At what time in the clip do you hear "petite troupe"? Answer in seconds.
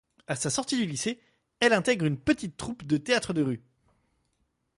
2.17-2.87